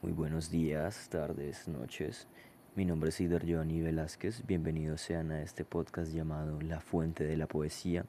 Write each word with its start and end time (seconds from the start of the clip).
Muy 0.00 0.12
buenos 0.12 0.48
días, 0.48 1.08
tardes, 1.08 1.66
noches. 1.66 2.28
Mi 2.76 2.84
nombre 2.84 3.08
es 3.08 3.20
Ider 3.20 3.44
Johnny 3.52 3.80
Velázquez. 3.80 4.46
Bienvenidos 4.46 5.00
sean 5.00 5.32
a 5.32 5.42
este 5.42 5.64
podcast 5.64 6.12
llamado 6.12 6.60
La 6.60 6.78
Fuente 6.78 7.24
de 7.24 7.36
la 7.36 7.48
Poesía, 7.48 8.04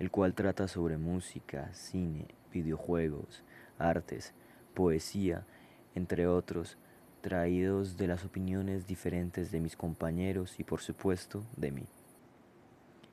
el 0.00 0.10
cual 0.10 0.34
trata 0.34 0.66
sobre 0.66 0.96
música, 0.96 1.72
cine, 1.74 2.26
videojuegos, 2.52 3.44
artes, 3.78 4.34
poesía, 4.74 5.46
entre 5.94 6.26
otros, 6.26 6.76
traídos 7.20 7.96
de 7.96 8.08
las 8.08 8.24
opiniones 8.24 8.88
diferentes 8.88 9.52
de 9.52 9.60
mis 9.60 9.76
compañeros 9.76 10.58
y 10.58 10.64
por 10.64 10.80
supuesto 10.80 11.44
de 11.56 11.70
mí. 11.70 11.86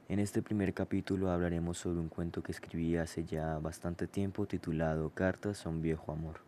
En 0.10 0.18
este 0.18 0.42
primer 0.42 0.74
capítulo 0.74 1.30
hablaremos 1.30 1.78
sobre 1.78 2.00
un 2.00 2.10
cuento 2.10 2.42
que 2.42 2.54
escribí 2.54 2.98
hace 2.98 3.24
ya 3.24 3.60
bastante 3.60 4.08
tiempo 4.08 4.48
titulado 4.48 5.12
Cartas 5.12 5.68
a 5.68 5.70
un 5.70 5.84
viejo 5.84 6.12
amor. 6.12 6.47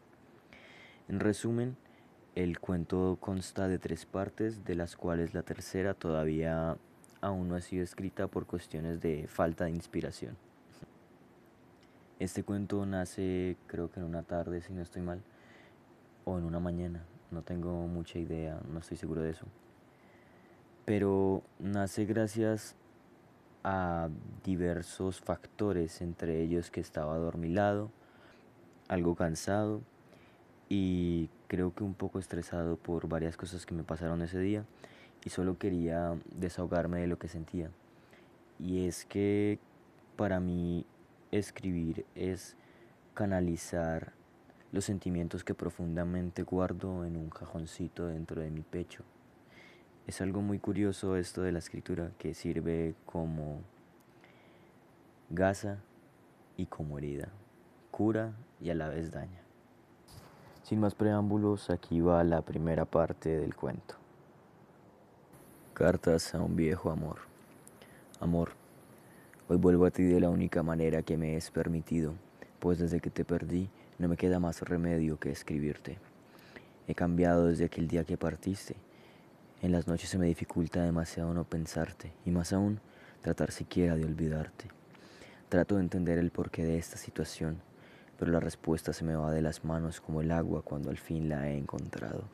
En 1.09 1.20
resumen, 1.20 1.76
el 2.36 2.59
cuento 2.59 3.18
consta 3.20 3.68
de 3.68 3.80
tres 3.80 4.05
partes, 4.05 4.63
de 4.63 4.76
las 4.76 4.95
cuales 4.95 5.34
la 5.34 5.41
tercera 5.41 5.95
todavía 5.95 6.77
aún 7.20 7.48
no 7.49 7.55
ha 7.55 7.62
sido 7.62 7.84
escrita 7.84 8.27
por 8.27 8.45
cuestiones 8.45 9.02
de 9.02 9.27
falta 9.27 9.66
de 9.66 9.72
inspiración. 9.72 10.38
Este 12.20 12.44
cuento 12.44 12.85
nace 12.85 13.58
creo 13.66 13.90
que 13.90 13.99
en 13.99 14.05
una 14.05 14.22
tarde, 14.22 14.62
si 14.62 14.72
no 14.72 14.84
estoy 14.84 15.02
mal, 15.02 15.23
o 16.26 16.38
en 16.38 16.44
una 16.44 16.59
mañana, 16.59 17.04
no 17.32 17.41
tengo 17.41 17.88
mucha 17.88 18.20
idea, 18.20 18.60
no 18.71 18.77
estoy 18.77 18.98
seguro 18.98 19.23
de 19.23 19.32
eso. 19.32 19.48
Pero 20.85 21.41
nace 21.57 22.05
gracias 22.05 22.76
a 23.63 24.10
diversos 24.44 25.21
factores, 25.21 26.02
entre 26.02 26.40
ellos 26.44 26.70
que 26.70 26.82
estaba 26.82 27.16
adormilado, 27.16 27.90
algo 28.88 29.16
cansado, 29.16 29.82
y 30.70 31.30
creo 31.48 31.73
que 31.73 31.84
un 31.84 31.96
poco 31.96 32.20
estresado 32.20 32.77
por 32.77 33.10
varias 33.10 33.35
cosas 33.35 33.66
que 33.66 33.74
me 33.74 33.84
pasaron 33.84 34.21
ese 34.21 34.40
día 34.40 34.63
y 35.26 35.32
solo 35.32 35.57
quería 35.57 36.16
desahogarme 36.32 37.02
de 37.02 37.07
lo 37.07 37.18
que 37.18 37.27
sentía. 37.27 37.71
Y 38.60 38.85
es 38.85 39.05
que 39.05 39.60
para 40.16 40.40
mí 40.40 40.85
escribir 41.32 42.05
es 42.16 42.55
canalizar 43.16 44.13
los 44.71 44.85
sentimientos 44.85 45.43
que 45.43 45.55
profundamente 45.55 46.43
guardo 46.43 47.04
en 47.04 47.18
un 47.18 47.30
cajoncito 47.30 48.08
dentro 48.08 48.41
de 48.41 48.52
mi 48.52 48.62
pecho. 48.62 49.04
Es 50.05 50.21
algo 50.21 50.41
muy 50.41 50.60
curioso 50.60 51.18
esto 51.18 51.41
de 51.41 51.52
la 51.52 51.60
escritura 51.60 52.12
que 52.20 52.34
sirve 52.34 52.96
como 53.05 53.62
gasa 55.30 55.80
y 56.58 56.68
como 56.68 56.98
herida, 56.98 57.30
cura 57.91 58.34
y 58.62 58.70
a 58.70 58.76
la 58.76 58.90
vez 58.90 59.12
daña. 59.12 59.49
Sin 60.70 60.81
más 60.81 60.93
preámbulos, 60.93 61.71
aquí 61.71 61.99
va 61.99 62.23
la 62.23 62.43
primera 62.43 62.85
parte 62.85 63.39
del 63.39 63.55
cuento. 63.55 63.95
Cartas 65.73 66.35
a 66.35 66.44
un 66.44 66.56
viejo 66.56 66.91
amor. 66.91 67.22
Amor, 68.19 68.51
hoy 69.47 69.57
vuelvo 69.57 69.88
a 69.88 69.90
ti 69.90 70.03
de 70.03 70.19
la 70.19 70.29
única 70.29 70.62
manera 70.62 71.01
que 71.01 71.17
me 71.17 71.35
es 71.35 71.50
permitido, 71.50 72.13
pues 72.59 72.78
desde 72.78 73.00
que 73.00 73.09
te 73.09 73.25
perdí 73.25 73.67
no 73.97 74.07
me 74.07 74.16
queda 74.16 74.40
más 74.40 74.62
remedio 74.62 75.19
que 75.19 75.31
escribirte. 75.31 75.97
He 76.88 76.94
cambiado 76.94 77.47
desde 77.47 77.66
aquel 77.66 77.88
día 77.88 78.03
que 78.03 78.16
partiste. 78.16 78.75
En 79.63 79.72
las 79.72 79.88
noches 79.88 80.07
se 80.07 80.19
me 80.19 80.28
dificulta 80.28 80.84
demasiado 80.84 81.34
no 81.34 81.45
pensarte, 81.45 82.12
y 82.28 82.29
más 82.29 82.53
aún 82.53 82.79
tratar 83.22 83.51
siquiera 83.51 83.95
de 83.95 84.06
olvidarte. 84.06 84.67
Trato 85.50 85.78
de 85.78 85.81
entender 85.81 86.19
el 86.19 86.29
porqué 86.29 86.63
de 86.63 86.78
esta 86.78 86.97
situación, 86.97 87.59
pero 88.19 88.34
la 88.34 88.41
respuesta 88.41 88.91
se 88.91 89.06
me 89.06 89.16
va 89.16 89.31
de 89.31 89.41
las 89.41 89.63
manos 89.63 90.01
como 90.01 90.19
el 90.19 90.31
agua 90.31 90.62
cuando 90.62 90.89
al 90.89 90.97
fin 90.97 91.29
la 91.29 91.50
he 91.50 91.57
encontrado. 91.57 92.25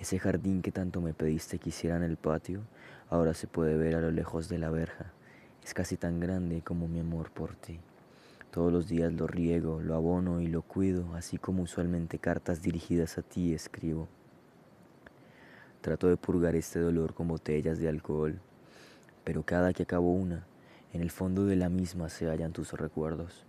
Ese 0.00 0.18
jardín 0.18 0.62
que 0.62 0.72
tanto 0.72 1.00
me 1.00 1.14
pediste 1.14 1.60
que 1.60 1.68
hiciera 1.68 1.96
en 1.96 2.02
el 2.02 2.16
patio, 2.16 2.62
ahora 3.08 3.34
se 3.34 3.46
puede 3.46 3.76
ver 3.76 3.94
a 3.94 4.00
lo 4.00 4.10
lejos 4.10 4.48
de 4.48 4.58
la 4.58 4.70
verja. 4.70 5.12
Es 5.62 5.74
casi 5.74 5.96
tan 5.96 6.18
grande 6.18 6.62
como 6.62 6.88
mi 6.88 6.98
amor 6.98 7.30
por 7.30 7.54
ti. 7.54 7.78
Todos 8.50 8.72
los 8.72 8.88
días 8.88 9.12
lo 9.12 9.28
riego, 9.28 9.80
lo 9.80 9.94
abono 9.94 10.40
y 10.40 10.48
lo 10.48 10.62
cuido, 10.62 11.14
así 11.14 11.38
como 11.38 11.62
usualmente 11.62 12.18
cartas 12.18 12.60
dirigidas 12.60 13.16
a 13.16 13.22
ti 13.22 13.54
escribo. 13.54 14.08
Trato 15.82 16.08
de 16.08 16.16
purgar 16.16 16.56
este 16.56 16.80
dolor 16.80 17.14
con 17.14 17.28
botellas 17.28 17.78
de 17.78 17.88
alcohol, 17.88 18.40
pero 19.22 19.44
cada 19.44 19.72
que 19.72 19.84
acabo 19.84 20.12
una, 20.12 20.46
en 20.92 21.00
el 21.00 21.12
fondo 21.12 21.46
de 21.46 21.54
la 21.54 21.68
misma 21.68 22.08
se 22.08 22.28
hallan 22.28 22.52
tus 22.52 22.72
recuerdos. 22.72 23.44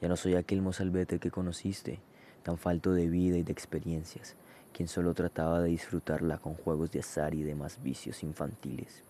Ya 0.00 0.08
no 0.08 0.16
soy 0.16 0.34
aquel 0.34 0.60
mozalbete 0.60 1.18
que 1.18 1.30
conociste, 1.30 1.98
tan 2.42 2.58
falto 2.58 2.92
de 2.92 3.08
vida 3.08 3.38
y 3.38 3.42
de 3.42 3.52
experiencias, 3.52 4.34
quien 4.72 4.88
solo 4.88 5.14
trataba 5.14 5.60
de 5.60 5.70
disfrutarla 5.70 6.38
con 6.38 6.54
juegos 6.54 6.90
de 6.90 7.00
azar 7.00 7.34
y 7.34 7.42
demás 7.42 7.82
vicios 7.82 8.22
infantiles. 8.22 9.02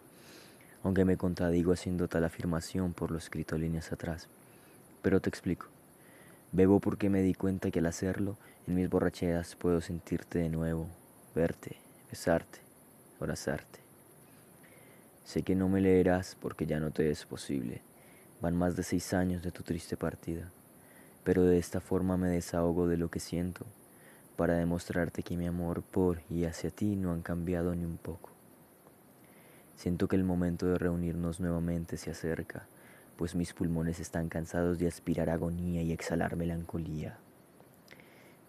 Aunque 0.83 1.05
me 1.05 1.17
contradigo 1.17 1.73
haciendo 1.73 2.07
tal 2.09 2.25
afirmación 2.25 2.93
por 2.93 3.11
lo 3.11 3.19
escrito 3.19 3.57
líneas 3.57 3.91
atrás. 3.93 4.29
Pero 5.03 5.21
te 5.21 5.31
explico. 5.31 5.67
Bebo 6.53 6.79
porque 6.79 7.09
me 7.09 7.23
di 7.23 7.35
cuenta 7.35 7.71
que 7.71 7.79
al 7.81 7.87
hacerlo, 7.87 8.37
en 8.67 8.75
mis 8.75 8.89
borracheras 8.89 9.57
puedo 9.57 9.81
sentirte 9.81 10.39
de 10.39 10.51
nuevo, 10.51 10.87
verte, 11.35 11.77
besarte, 12.11 12.61
abrazarte. 13.19 13.81
Sé 15.25 15.43
que 15.43 15.55
no 15.55 15.69
me 15.69 15.81
leerás 15.81 16.37
porque 16.39 16.67
ya 16.67 16.79
no 16.79 16.91
te 16.91 17.11
es 17.11 17.25
posible. 17.25 17.81
Van 18.41 18.55
más 18.55 18.77
de 18.77 18.83
seis 18.83 19.15
años 19.15 19.43
de 19.43 19.51
tu 19.51 19.63
triste 19.63 19.97
partida 19.97 20.51
pero 21.25 21.43
de 21.45 21.59
esta 21.59 21.81
forma 21.81 22.17
me 22.17 22.29
desahogo 22.29 22.87
de 22.87 22.99
lo 22.99 23.11
que 23.11 23.19
siento, 23.19 23.65
para 24.37 24.55
demostrarte 24.55 25.23
que 25.23 25.37
mi 25.37 25.47
amor 25.47 25.83
por 25.83 26.21
y 26.29 26.45
hacia 26.45 26.71
ti 26.71 26.97
no 26.97 27.13
han 27.13 27.23
cambiado 27.23 27.75
ni 27.75 27.85
un 27.85 27.97
poco. 27.97 28.31
Siento 29.75 30.07
que 30.07 30.17
el 30.17 30.25
momento 30.25 30.67
de 30.67 30.79
reunirnos 30.79 31.41
nuevamente 31.41 31.97
se 31.97 32.11
acerca, 32.11 32.67
pues 33.17 33.35
mis 33.35 33.53
pulmones 33.55 34.01
están 34.01 34.29
cansados 34.29 34.79
de 34.79 34.87
aspirar 34.87 35.31
agonía 35.31 35.83
y 35.83 35.93
exhalar 35.93 36.37
melancolía. 36.37 37.19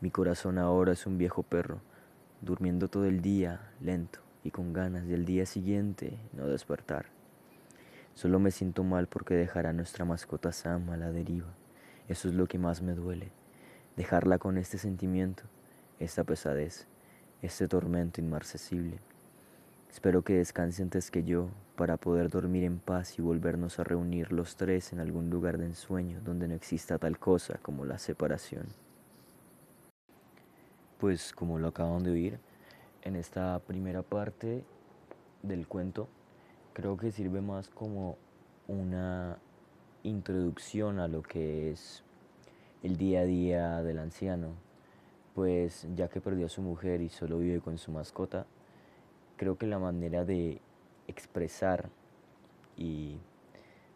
Mi 0.02 0.12
corazón 0.12 0.58
ahora 0.58 0.92
es 0.92 1.06
un 1.06 1.18
viejo 1.18 1.44
perro, 1.44 1.80
durmiendo 2.42 2.90
todo 2.90 3.06
el 3.06 3.22
día, 3.22 3.72
lento 3.80 4.20
y 4.44 4.52
con 4.52 4.74
ganas 4.74 5.08
del 5.08 5.26
día 5.26 5.46
siguiente 5.46 6.18
no 6.34 6.48
despertar. 6.48 7.08
Solo 8.14 8.40
me 8.40 8.52
siento 8.52 8.84
mal 8.84 9.08
porque 9.08 9.34
dejará 9.34 9.74
nuestra 9.74 10.06
mascota 10.06 10.52
Sam 10.52 10.90
a 10.90 10.98
la 10.98 11.12
deriva. 11.12 11.54
Eso 12.08 12.28
es 12.30 12.36
lo 12.36 12.48
que 12.48 12.60
más 12.60 12.82
me 12.82 12.94
duele, 12.94 13.32
dejarla 13.96 14.38
con 14.38 14.58
este 14.58 14.78
sentimiento, 14.78 15.44
esta 16.00 16.24
pesadez, 16.24 16.88
este 17.42 17.68
tormento 17.68 18.22
inmarcesible. 18.22 19.00
Espero 19.90 20.24
que 20.24 20.34
descanse 20.34 20.84
antes 20.84 21.10
que 21.10 21.24
yo 21.24 21.50
para 21.76 21.98
poder 21.98 22.30
dormir 22.30 22.64
en 22.64 22.80
paz 22.80 23.18
y 23.18 23.22
volvernos 23.22 23.80
a 23.80 23.84
reunir 23.84 24.32
los 24.32 24.56
tres 24.56 24.94
en 24.94 25.00
algún 25.00 25.30
lugar 25.30 25.58
de 25.58 25.66
ensueño 25.66 26.22
donde 26.22 26.48
no 26.48 26.54
exista 26.54 27.00
tal 27.00 27.18
cosa 27.18 27.60
como 27.62 27.86
la 27.86 27.98
separación. 27.98 28.68
Pues 31.00 31.34
como 31.34 31.60
lo 31.60 31.70
acaban 31.70 32.04
de 32.04 32.12
oír, 32.12 32.40
en 33.02 33.16
esta 33.16 33.60
primera 33.60 34.04
parte 34.04 34.64
del 35.44 35.68
cuento 35.68 36.08
creo 36.74 36.98
que 36.98 37.12
sirve 37.12 37.42
más 37.42 37.70
como 37.70 38.18
una 38.68 39.38
introducción 40.06 41.00
a 41.00 41.08
lo 41.08 41.24
que 41.24 41.72
es 41.72 42.04
el 42.84 42.98
día 42.98 43.22
a 43.22 43.26
día 43.26 43.82
del 43.82 44.00
anciano, 44.00 44.50
pues 45.34 45.88
ya 45.96 46.08
que 46.08 46.22
perdió 46.22 46.46
a 46.46 46.50
su 46.50 46.62
mujer 46.62 47.02
y 47.02 47.10
solo 47.10 47.40
vive 47.40 47.60
con 47.60 47.78
su 47.78 47.92
mascota, 47.92 48.46
creo 49.36 49.58
que 49.58 49.66
la 49.66 49.80
manera 49.80 50.24
de 50.24 50.62
expresar 51.08 51.90
y 52.78 53.18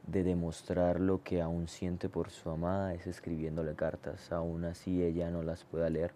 de 0.07 0.23
demostrar 0.23 0.99
lo 0.99 1.23
que 1.23 1.41
aún 1.41 1.67
siente 1.67 2.09
por 2.09 2.31
su 2.31 2.49
amada 2.49 2.93
es 2.95 3.05
escribiéndole 3.05 3.75
cartas, 3.75 4.31
aún 4.31 4.65
así 4.65 5.03
ella 5.03 5.29
no 5.29 5.43
las 5.43 5.63
pueda 5.63 5.89
leer. 5.89 6.11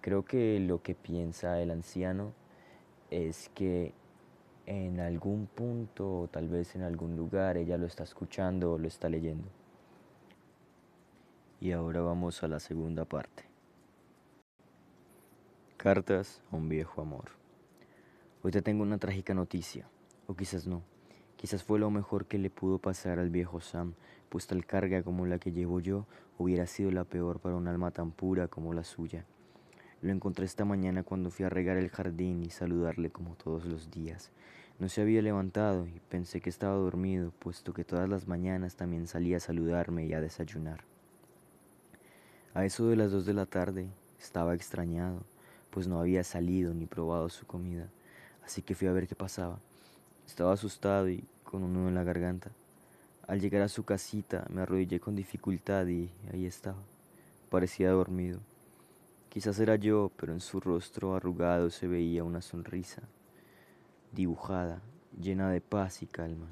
Creo 0.00 0.24
que 0.24 0.58
lo 0.60 0.82
que 0.82 0.94
piensa 0.94 1.60
el 1.60 1.70
anciano 1.70 2.32
es 3.10 3.50
que 3.54 3.92
en 4.70 5.00
algún 5.00 5.48
punto 5.48 6.28
tal 6.30 6.46
vez 6.46 6.76
en 6.76 6.82
algún 6.82 7.16
lugar 7.16 7.56
ella 7.56 7.76
lo 7.76 7.86
está 7.86 8.04
escuchando 8.04 8.72
o 8.72 8.78
lo 8.78 8.86
está 8.86 9.08
leyendo. 9.08 9.48
Y 11.60 11.72
ahora 11.72 12.02
vamos 12.02 12.44
a 12.44 12.48
la 12.48 12.60
segunda 12.60 13.04
parte. 13.04 13.42
Cartas 15.76 16.40
a 16.52 16.56
un 16.56 16.68
viejo 16.68 17.02
amor. 17.02 17.32
Hoy 18.44 18.52
te 18.52 18.62
tengo 18.62 18.84
una 18.84 18.98
trágica 18.98 19.34
noticia, 19.34 19.88
o 20.28 20.36
quizás 20.36 20.68
no. 20.68 20.82
Quizás 21.36 21.64
fue 21.64 21.80
lo 21.80 21.90
mejor 21.90 22.26
que 22.26 22.38
le 22.38 22.48
pudo 22.48 22.78
pasar 22.78 23.18
al 23.18 23.30
viejo 23.30 23.60
Sam, 23.60 23.94
pues 24.28 24.46
tal 24.46 24.64
carga 24.66 25.02
como 25.02 25.26
la 25.26 25.40
que 25.40 25.50
llevo 25.50 25.80
yo 25.80 26.06
hubiera 26.38 26.68
sido 26.68 26.92
la 26.92 27.02
peor 27.02 27.40
para 27.40 27.56
un 27.56 27.66
alma 27.66 27.90
tan 27.90 28.12
pura 28.12 28.46
como 28.46 28.72
la 28.72 28.84
suya. 28.84 29.26
Lo 30.02 30.12
encontré 30.12 30.46
esta 30.46 30.64
mañana 30.64 31.02
cuando 31.02 31.30
fui 31.30 31.44
a 31.44 31.50
regar 31.50 31.76
el 31.76 31.90
jardín 31.90 32.42
y 32.42 32.50
saludarle 32.50 33.10
como 33.10 33.34
todos 33.34 33.64
los 33.66 33.90
días. 33.90 34.30
No 34.78 34.88
se 34.88 35.02
había 35.02 35.20
levantado 35.20 35.86
y 35.86 36.00
pensé 36.08 36.40
que 36.40 36.48
estaba 36.48 36.74
dormido, 36.74 37.32
puesto 37.38 37.74
que 37.74 37.84
todas 37.84 38.08
las 38.08 38.26
mañanas 38.26 38.76
también 38.76 39.06
salía 39.06 39.36
a 39.36 39.40
saludarme 39.40 40.06
y 40.06 40.14
a 40.14 40.20
desayunar. 40.20 40.84
A 42.54 42.64
eso 42.64 42.88
de 42.88 42.96
las 42.96 43.10
dos 43.10 43.26
de 43.26 43.34
la 43.34 43.46
tarde, 43.46 43.90
Estaba 44.20 44.54
extrañado, 44.54 45.24
pues 45.70 45.88
no 45.88 45.98
había 45.98 46.22
salido 46.24 46.74
ni 46.74 46.84
probado 46.84 47.30
su 47.30 47.46
comida, 47.46 47.88
así 48.44 48.60
que 48.60 48.74
fui 48.74 48.86
a 48.86 48.92
ver 48.92 49.08
qué 49.08 49.14
pasaba. 49.14 49.58
Estaba 50.26 50.52
asustado 50.52 51.08
y 51.08 51.24
con 51.42 51.62
un 51.62 51.72
nudo 51.72 51.88
en 51.88 51.94
la 51.94 52.04
garganta. 52.04 52.50
Al 53.26 53.40
llegar 53.40 53.62
a 53.62 53.68
su 53.68 53.84
casita 53.84 54.46
me 54.50 54.60
arrodillé 54.60 55.00
con 55.00 55.16
dificultad 55.16 55.86
y 55.86 56.10
ahí 56.30 56.44
estaba. 56.44 56.82
Parecía 57.48 57.90
dormido. 57.92 58.40
Quizás 59.30 59.58
era 59.60 59.76
yo, 59.76 60.10
pero 60.16 60.32
en 60.32 60.40
su 60.40 60.60
rostro 60.60 61.14
arrugado 61.14 61.70
se 61.70 61.86
veía 61.86 62.24
una 62.24 62.42
sonrisa 62.42 63.02
dibujada, 64.12 64.82
llena 65.18 65.50
de 65.50 65.60
paz 65.60 66.02
y 66.02 66.06
calma. 66.06 66.48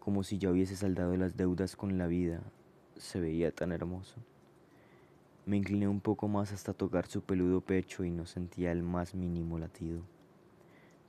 Como 0.00 0.24
si 0.24 0.38
ya 0.38 0.50
hubiese 0.50 0.76
saldado 0.76 1.14
las 1.16 1.36
deudas 1.36 1.76
con 1.76 1.98
la 1.98 2.06
vida, 2.06 2.40
se 2.96 3.20
veía 3.20 3.52
tan 3.52 3.70
hermoso. 3.70 4.16
Me 5.44 5.56
incliné 5.56 5.88
un 5.88 6.00
poco 6.00 6.26
más 6.26 6.52
hasta 6.52 6.72
tocar 6.72 7.06
su 7.06 7.20
peludo 7.20 7.60
pecho 7.60 8.02
y 8.02 8.10
no 8.10 8.24
sentía 8.26 8.72
el 8.72 8.82
más 8.82 9.14
mínimo 9.14 9.58
latido. 9.58 10.00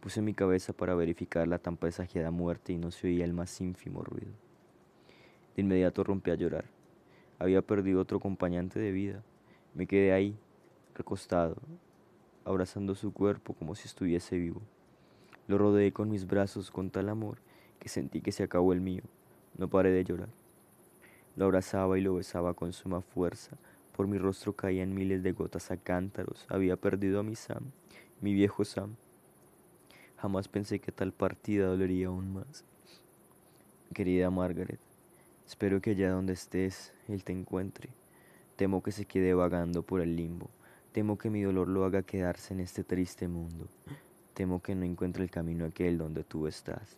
Puse 0.02 0.22
mi 0.22 0.34
cabeza 0.34 0.74
para 0.74 0.96
verificar 0.96 1.48
la 1.48 1.60
tan 1.60 1.78
presagiada 1.78 2.32
muerte 2.32 2.74
y 2.74 2.78
no 2.78 2.92
se 2.92 3.08
oía 3.08 3.24
el 3.24 3.34
más 3.34 3.62
ínfimo 3.62 4.04
ruido. 4.04 4.34
De 5.56 5.62
inmediato 5.62 6.04
rompí 6.04 6.32
a 6.32 6.36
llorar. 6.36 6.66
Había 7.40 7.62
perdido 7.62 8.02
otro 8.02 8.18
acompañante 8.18 8.80
de 8.80 8.92
vida. 8.92 9.24
Me 9.76 9.88
quedé 9.88 10.14
ahí, 10.14 10.38
recostado, 10.94 11.58
abrazando 12.46 12.94
su 12.94 13.12
cuerpo 13.12 13.54
como 13.54 13.74
si 13.74 13.88
estuviese 13.88 14.38
vivo. 14.38 14.62
Lo 15.48 15.58
rodeé 15.58 15.92
con 15.92 16.10
mis 16.10 16.28
brazos 16.28 16.70
con 16.70 16.90
tal 16.90 17.10
amor 17.10 17.40
que 17.80 17.90
sentí 17.90 18.22
que 18.22 18.32
se 18.32 18.44
acabó 18.44 18.72
el 18.72 18.82
mío. 18.82 19.04
No 19.58 19.68
paré 19.68 19.92
de 19.92 20.04
llorar. 20.04 20.30
Lo 21.36 21.46
abrazaba 21.46 21.98
y 21.98 22.02
lo 22.02 22.14
besaba 22.14 22.54
con 22.54 22.72
suma 22.72 23.02
fuerza. 23.02 23.58
Por 23.96 24.08
mi 24.08 24.18
rostro 24.18 24.54
caían 24.54 24.94
miles 24.94 25.24
de 25.24 25.32
gotas 25.32 25.72
a 25.72 25.78
cántaros. 25.78 26.46
Había 26.50 26.78
perdido 26.78 27.20
a 27.20 27.24
mi 27.24 27.36
Sam, 27.36 27.72
mi 28.22 28.34
viejo 28.34 28.64
Sam. 28.64 28.96
Jamás 30.18 30.48
pensé 30.48 30.80
que 30.80 30.92
tal 30.92 31.12
partida 31.12 31.68
dolería 31.68 32.08
aún 32.08 32.34
más. 32.34 32.64
Querida 33.94 34.30
Margaret, 34.30 34.80
espero 35.46 35.82
que 35.82 35.92
allá 35.92 36.12
donde 36.12 36.34
estés, 36.34 36.94
Él 37.08 37.24
te 37.24 37.34
encuentre. 37.34 37.90
Temo 38.64 38.82
que 38.82 38.94
se 38.94 39.04
quede 39.04 39.34
vagando 39.34 39.84
por 39.84 40.00
el 40.00 40.16
limbo. 40.16 40.50
Temo 40.94 41.18
que 41.18 41.30
mi 41.30 41.42
dolor 41.42 41.68
lo 41.68 41.84
haga 41.84 42.04
quedarse 42.04 42.54
en 42.54 42.62
este 42.62 42.86
triste 42.86 43.28
mundo. 43.28 43.68
Temo 44.34 44.62
que 44.62 44.74
no 44.74 44.86
encuentre 44.86 45.22
el 45.22 45.30
camino 45.30 45.66
aquel 45.66 45.98
donde 45.98 46.24
tú 46.24 46.48
estás. 46.48 46.98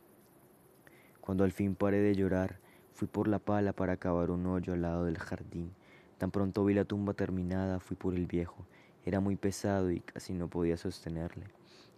Cuando 1.22 1.44
al 1.44 1.52
fin 1.52 1.74
paré 1.74 2.02
de 2.02 2.14
llorar, 2.14 2.60
fui 2.94 3.08
por 3.08 3.28
la 3.28 3.40
pala 3.40 3.74
para 3.74 3.98
cavar 3.98 4.30
un 4.30 4.46
hoyo 4.46 4.74
al 4.74 4.84
lado 4.84 5.06
del 5.06 5.18
jardín. 5.18 5.72
Tan 6.20 6.30
pronto 6.30 6.64
vi 6.64 6.76
la 6.76 6.86
tumba 6.86 7.16
terminada, 7.16 7.80
fui 7.80 7.98
por 7.98 8.14
el 8.14 8.28
viejo. 8.28 8.68
Era 9.04 9.20
muy 9.20 9.36
pesado 9.36 9.90
y 9.90 10.02
casi 10.02 10.34
no 10.34 10.48
podía 10.48 10.78
sostenerle, 10.78 11.48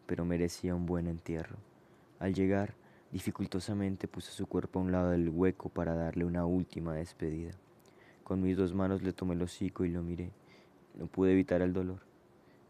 pero 0.06 0.24
merecía 0.24 0.76
un 0.76 0.86
buen 0.86 1.08
entierro. 1.08 1.58
Al 2.20 2.34
llegar, 2.34 2.76
dificultosamente 3.12 4.08
puse 4.08 4.32
su 4.32 4.48
cuerpo 4.48 4.80
a 4.80 4.84
un 4.84 4.94
lado 4.94 5.10
del 5.10 5.28
hueco 5.28 5.68
para 5.68 5.94
darle 5.94 6.24
una 6.24 6.46
última 6.46 6.94
despedida. 6.94 7.52
Con 8.28 8.42
mis 8.42 8.58
dos 8.58 8.74
manos 8.74 9.04
le 9.04 9.14
tomé 9.14 9.36
el 9.36 9.42
hocico 9.42 9.86
y 9.86 9.90
lo 9.90 10.04
miré. 10.04 10.32
No 10.96 11.08
pude 11.08 11.32
evitar 11.32 11.62
el 11.62 11.72
dolor. 11.72 12.00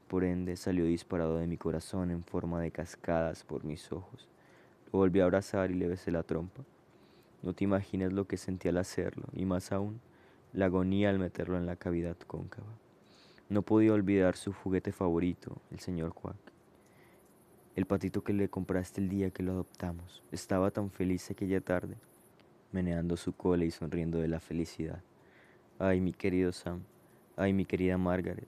Por 0.08 0.24
ende, 0.24 0.56
salió 0.56 0.86
disparado 0.86 1.40
de 1.40 1.48
mi 1.48 1.58
corazón 1.58 2.12
en 2.12 2.24
forma 2.24 2.62
de 2.62 2.70
cascadas 2.70 3.44
por 3.44 3.64
mis 3.64 3.92
ojos. 3.92 4.28
Lo 4.94 5.00
volví 5.00 5.20
a 5.20 5.24
abrazar 5.24 5.72
y 5.72 5.74
le 5.74 5.88
besé 5.88 6.12
la 6.12 6.22
trompa. 6.22 6.62
No 7.42 7.54
te 7.54 7.64
imaginas 7.64 8.14
lo 8.14 8.28
que 8.28 8.38
sentí 8.38 8.68
al 8.68 8.78
hacerlo, 8.78 9.24
y 9.34 9.46
más 9.46 9.72
aún, 9.72 10.00
la 10.54 10.66
agonía 10.66 11.10
al 11.10 11.18
meterlo 11.18 11.58
en 11.58 11.66
la 11.66 11.76
cavidad 11.76 12.18
cóncava. 12.28 12.78
No 13.50 13.64
podía 13.64 13.94
olvidar 13.94 14.36
su 14.36 14.54
juguete 14.54 14.92
favorito, 14.92 15.58
el 15.72 15.80
señor 15.80 16.14
Quack. 16.14 16.38
El 17.76 17.88
patito 17.88 18.24
que 18.24 18.34
le 18.34 18.48
compraste 18.48 19.02
el 19.02 19.10
día 19.10 19.32
que 19.32 19.42
lo 19.42 19.54
adoptamos. 19.54 20.22
Estaba 20.32 20.70
tan 20.70 20.92
feliz 20.92 21.32
aquella 21.32 21.62
tarde, 21.62 21.96
meneando 22.72 23.18
su 23.18 23.34
cola 23.34 23.66
y 23.66 23.72
sonriendo 23.72 24.20
de 24.20 24.28
la 24.28 24.40
felicidad. 24.40 25.02
Ay, 25.80 26.02
mi 26.02 26.12
querido 26.12 26.52
Sam. 26.52 26.82
Ay, 27.36 27.54
mi 27.54 27.64
querida 27.64 28.00
Margaret. 28.00 28.48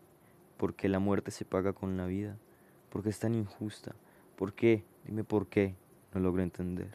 ¿Por 0.58 0.74
qué 0.74 0.90
la 0.90 0.98
muerte 0.98 1.30
se 1.30 1.46
paga 1.46 1.74
con 1.74 1.96
la 1.96 2.08
vida? 2.08 2.36
¿Por 2.90 3.04
qué 3.04 3.10
es 3.10 3.20
tan 3.20 3.36
injusta? 3.36 3.94
¿Por 4.36 4.54
qué? 4.54 4.84
Dime 5.06 5.24
por 5.24 5.46
qué. 5.46 5.76
No 6.12 6.22
logro 6.22 6.42
entender. 6.42 6.90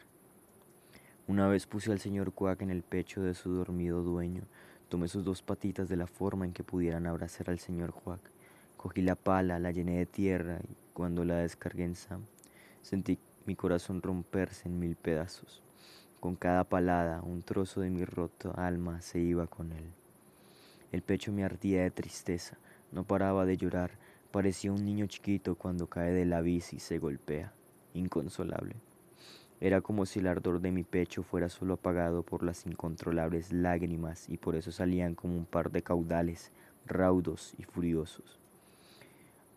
Una 1.29 1.47
vez 1.47 1.67
puse 1.67 1.93
al 1.93 2.01
señor 2.01 2.33
Quack 2.33 2.63
en 2.63 2.71
el 2.71 2.83
pecho 2.83 3.23
de 3.23 3.35
su 3.35 3.53
dormido 3.53 4.03
dueño. 4.03 4.43
Tomé 4.89 5.07
sus 5.07 5.25
dos 5.25 5.41
patitas 5.41 5.89
de 5.89 5.97
la 5.97 6.09
forma 6.09 6.45
en 6.45 6.53
que 6.53 6.65
pudieran 6.65 7.07
abrazar 7.07 7.49
al 7.49 7.61
señor 7.61 7.95
Quack. 7.95 8.33
Cogí 8.77 9.03
la 9.03 9.15
pala, 9.15 9.61
la 9.61 9.71
llené 9.71 9.99
de 9.99 10.07
tierra 10.07 10.59
y 10.69 10.75
cuando 10.93 11.25
la 11.25 11.37
descargué 11.37 11.85
en 11.85 11.95
Sam, 11.95 12.25
sentí 12.83 13.21
mi 13.47 13.55
corazón 13.55 14.03
romperse 14.03 14.69
en 14.69 14.81
mil 14.81 14.97
pedazos. 14.97 15.63
Con 16.19 16.35
cada 16.35 16.65
palada, 16.65 17.23
un 17.23 17.45
trozo 17.45 17.83
de 17.83 17.91
mi 17.91 18.05
roto 18.05 18.53
alma 18.57 19.01
se 19.01 19.21
iba 19.21 19.47
con 19.47 19.71
él. 19.71 19.93
El 20.95 21.03
pecho 21.03 21.33
me 21.33 21.43
ardía 21.43 21.83
de 21.83 21.91
tristeza. 21.91 22.57
No 22.93 23.03
paraba 23.03 23.45
de 23.47 23.57
llorar, 23.57 23.99
parecía 24.31 24.71
un 24.71 24.85
niño 24.85 25.07
chiquito 25.07 25.57
cuando 25.57 25.89
cae 25.89 26.13
de 26.13 26.25
la 26.25 26.41
bici 26.41 26.77
y 26.77 26.79
se 26.79 27.01
golpea, 27.01 27.53
inconsolable. 27.95 28.77
Era 29.61 29.81
como 29.81 30.07
si 30.07 30.21
el 30.21 30.29
ardor 30.29 30.61
de 30.61 30.71
mi 30.71 30.85
pecho 30.85 31.25
fuera 31.25 31.49
solo 31.49 31.75
apagado 31.75 32.23
por 32.23 32.45
las 32.45 32.65
incontrolables 32.65 33.53
lágrimas 33.53 34.29
y 34.29 34.37
por 34.37 34.55
eso 34.55 34.71
salían 34.71 35.17
como 35.17 35.37
un 35.37 35.47
par 35.47 35.73
de 35.73 35.83
caudales, 35.83 36.53
raudos 36.87 37.55
y 37.59 37.65
furiosos. 37.65 38.39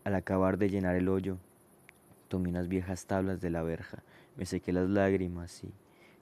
Al 0.05 0.15
acabar 0.15 0.57
de 0.57 0.71
llenar 0.71 0.95
el 0.95 1.07
hoyo, 1.07 1.37
tomé 2.29 2.49
unas 2.49 2.67
viejas 2.67 3.05
tablas 3.05 3.41
de 3.41 3.51
la 3.51 3.61
verja, 3.61 4.01
me 4.37 4.47
sequé 4.47 4.73
las 4.73 4.89
lágrimas 4.89 5.63
y, 5.63 5.71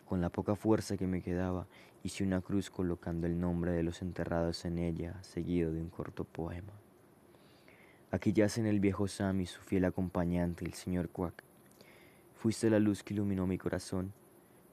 con 0.05 0.21
la 0.21 0.29
poca 0.29 0.55
fuerza 0.55 0.97
que 0.97 1.07
me 1.07 1.21
quedaba, 1.21 1.67
hice 2.03 2.23
una 2.23 2.41
cruz 2.41 2.69
colocando 2.69 3.27
el 3.27 3.39
nombre 3.39 3.71
de 3.71 3.83
los 3.83 4.01
enterrados 4.01 4.63
en 4.65 4.77
ella, 4.77 5.21
seguido 5.23 5.71
de 5.73 5.81
un 5.81 5.89
corto 5.89 6.23
poema. 6.23 6.73
Aquí 8.11 8.31
yacen 8.31 8.65
el 8.65 8.79
viejo 8.79 9.07
Sam 9.07 9.41
y 9.41 9.45
su 9.45 9.61
fiel 9.61 9.85
acompañante, 9.85 10.63
el 10.63 10.73
señor 10.73 11.09
Quack. 11.09 11.43
Fuiste 12.35 12.69
la 12.69 12.79
luz 12.79 13.03
que 13.03 13.13
iluminó 13.13 13.47
mi 13.47 13.57
corazón, 13.57 14.13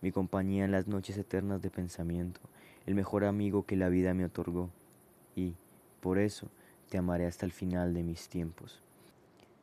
mi 0.02 0.12
compañía 0.12 0.64
en 0.64 0.72
las 0.72 0.86
noches 0.86 1.16
eternas 1.16 1.62
de 1.62 1.70
pensamiento, 1.70 2.40
el 2.86 2.94
mejor 2.94 3.24
amigo 3.24 3.64
que 3.64 3.76
la 3.76 3.88
vida 3.88 4.14
me 4.14 4.24
otorgó, 4.24 4.70
y, 5.34 5.54
por 6.00 6.18
eso, 6.18 6.48
te 6.90 6.98
amaré 6.98 7.26
hasta 7.26 7.46
el 7.46 7.52
final 7.52 7.94
de 7.94 8.02
mis 8.02 8.28
tiempos. 8.28 8.82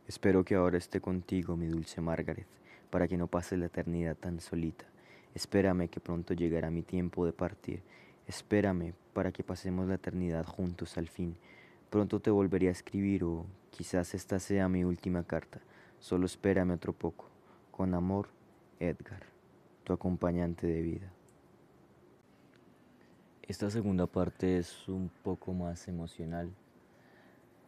Espero 0.08 0.44
que 0.44 0.56
ahora 0.56 0.80
esté 0.80 1.00
contigo, 1.00 1.56
mi 1.56 1.68
dulce 1.68 2.02
Margaret, 2.02 2.48
para 2.90 3.08
que 3.08 3.18
no 3.18 3.28
pase 3.28 3.58
la 3.58 3.68
eternidad 3.68 4.16
tan 4.16 4.40
solita. 4.40 4.86
Espérame 5.40 5.88
que 5.88 6.02
pronto 6.02 6.34
llegará 6.34 6.70
mi 6.70 6.82
tiempo 6.82 7.26
de 7.26 7.32
partir. 7.32 7.82
Espérame 8.28 8.94
para 9.14 9.32
que 9.32 9.42
pasemos 9.42 9.88
la 9.88 9.96
eternidad 9.96 10.46
juntos 10.46 10.98
al 10.98 11.08
fin. 11.08 11.38
Pronto 11.90 12.20
te 12.20 12.30
volveré 12.30 12.68
a 12.68 12.72
escribir 12.72 13.24
o 13.24 13.46
quizás 13.70 14.14
esta 14.16 14.38
sea 14.40 14.68
mi 14.68 14.84
última 14.84 15.24
carta. 15.24 15.62
Solo 16.02 16.26
espérame 16.26 16.72
otro 16.72 16.92
poco. 16.92 17.30
Con 17.72 17.94
amor, 17.94 18.28
Edgar, 18.82 19.24
tu 19.86 19.94
acompañante 19.94 20.68
de 20.68 20.82
vida. 20.82 21.10
Esta 23.48 23.70
segunda 23.70 24.08
parte 24.08 24.58
es 24.58 24.90
un 24.90 25.10
poco 25.24 25.54
más 25.54 25.88
emocional. 25.88 26.52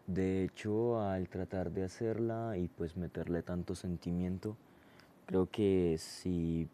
De 0.07 0.43
hecho, 0.43 0.99
al 0.99 1.29
tratar 1.29 1.71
de 1.71 1.85
hacerla 1.85 2.57
y 2.57 2.67
pues 2.67 2.97
meterle 2.97 3.43
tanto 3.43 3.75
sentimiento, 3.75 4.57
creo 5.25 5.49
que 5.49 5.95
si 5.97 6.67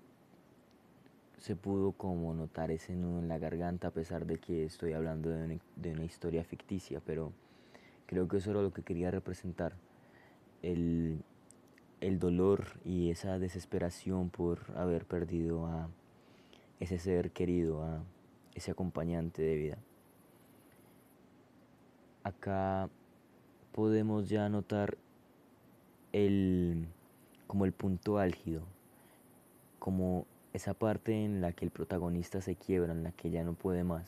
se 1.48 1.56
pudo 1.56 1.94
como 1.94 2.34
notar 2.34 2.72
ese 2.72 2.94
nudo 2.94 3.20
en 3.20 3.30
la 3.30 3.38
garganta 3.38 3.88
a 3.88 3.92
pesar 3.92 4.26
de 4.26 4.38
que 4.38 4.66
estoy 4.66 4.92
hablando 4.92 5.30
de 5.30 5.94
una, 5.94 6.04
historia 6.04 6.44
ficticia, 6.44 7.02
pero 7.06 7.32
creo 8.06 8.28
que 8.28 8.36
eso 8.38 8.52
era 8.52 8.62
lo 8.62 8.74
que 8.74 8.84
quería 8.84 9.12
representar, 9.12 9.74
el, 10.62 11.24
el 12.02 12.20
dolor 12.20 12.66
y 12.84 13.12
esa 13.12 13.40
desesperación 13.40 14.30
por 14.30 14.60
haber 14.76 15.06
perdido 15.06 15.68
a 15.68 15.88
ese 16.82 17.00
ser 17.00 17.32
querido, 17.32 17.82
a 17.82 18.04
ese 18.54 18.72
acompañante 18.72 19.42
de 19.42 19.56
vida. 19.56 19.78
Acá 22.24 22.90
podemos 23.72 24.28
ya 24.28 24.50
notar 24.50 24.98
el, 26.12 26.90
como 27.48 27.64
el 27.64 27.72
punto 27.72 28.18
álgido, 28.18 28.64
como 29.80 30.26
esa 30.58 30.74
parte 30.74 31.24
en 31.24 31.40
la 31.40 31.54
que 31.54 31.66
el 31.66 31.72
protagonista 31.72 32.42
se 32.42 32.56
quiebra, 32.56 32.92
en 32.92 33.04
la 33.04 33.12
que 33.12 33.30
ya 33.30 33.44
no 33.44 33.54
puede 33.54 33.84
más. 33.84 34.08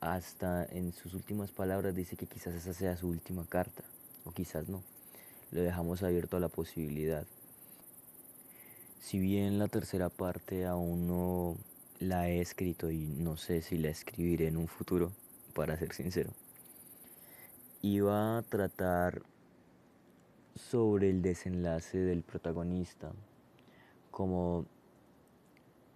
Hasta 0.00 0.64
en 0.64 0.92
sus 0.92 1.14
últimas 1.14 1.50
palabras 1.50 1.94
dice 1.94 2.16
que 2.16 2.26
quizás 2.26 2.54
esa 2.54 2.72
sea 2.72 2.96
su 2.96 3.08
última 3.08 3.44
carta, 3.46 3.82
o 4.24 4.32
quizás 4.32 4.68
no. 4.68 4.82
Lo 5.50 5.62
dejamos 5.62 6.02
abierto 6.02 6.36
a 6.36 6.40
la 6.40 6.48
posibilidad. 6.48 7.26
Si 9.00 9.18
bien 9.18 9.58
la 9.58 9.68
tercera 9.68 10.08
parte 10.10 10.66
aún 10.66 11.08
no 11.08 11.56
la 11.98 12.28
he 12.28 12.40
escrito 12.40 12.90
y 12.90 13.06
no 13.06 13.36
sé 13.36 13.62
si 13.62 13.78
la 13.78 13.88
escribiré 13.88 14.48
en 14.48 14.56
un 14.56 14.68
futuro, 14.68 15.12
para 15.52 15.76
ser 15.76 15.92
sincero. 15.92 16.30
iba 17.82 18.38
a 18.38 18.42
tratar 18.42 19.22
sobre 20.54 21.10
el 21.10 21.22
desenlace 21.22 21.98
del 21.98 22.22
protagonista, 22.22 23.12
como 24.10 24.66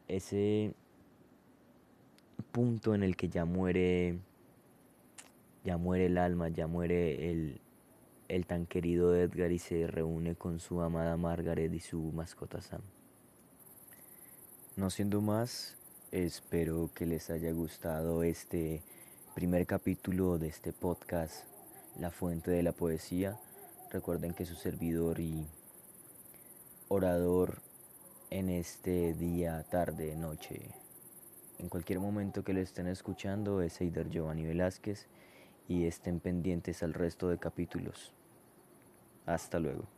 ese 0.08 0.74
punto 2.52 2.94
en 2.94 3.02
el 3.02 3.16
que 3.16 3.28
ya 3.28 3.44
muere 3.44 4.18
ya 5.66 5.76
muere 5.76 6.06
el 6.06 6.16
alma, 6.16 6.48
ya 6.48 6.68
muere 6.68 7.30
el, 7.30 7.60
el 8.28 8.46
tan 8.46 8.66
querido 8.66 9.16
Edgar 9.16 9.50
y 9.50 9.58
se 9.58 9.88
reúne 9.88 10.36
con 10.36 10.60
su 10.60 10.80
amada 10.80 11.16
Margaret 11.16 11.74
y 11.74 11.80
su 11.80 12.00
mascota 12.12 12.62
Sam. 12.62 12.82
No 14.76 14.90
siendo 14.90 15.20
más, 15.20 15.76
espero 16.12 16.90
que 16.94 17.04
les 17.04 17.30
haya 17.30 17.50
gustado 17.50 18.22
este 18.22 18.80
primer 19.34 19.66
capítulo 19.66 20.38
de 20.38 20.48
este 20.48 20.72
podcast, 20.72 21.46
La 21.98 22.12
Fuente 22.12 22.52
de 22.52 22.62
la 22.62 22.72
Poesía. 22.72 23.36
Recuerden 23.90 24.34
que 24.34 24.46
su 24.46 24.54
servidor 24.54 25.18
y 25.18 25.46
orador 26.88 27.60
en 28.30 28.48
este 28.48 29.14
día, 29.14 29.62
tarde, 29.70 30.16
noche, 30.16 30.60
en 31.58 31.68
cualquier 31.68 32.00
momento 32.00 32.44
que 32.44 32.52
lo 32.52 32.60
estén 32.60 32.86
escuchando 32.86 33.62
es 33.62 33.80
Eider 33.80 34.10
Giovanni 34.10 34.44
Velázquez 34.44 35.06
y 35.68 35.86
estén 35.86 36.20
pendientes 36.20 36.82
al 36.82 36.92
resto 36.92 37.28
de 37.28 37.38
capítulos. 37.38 38.12
Hasta 39.26 39.58
luego. 39.58 39.95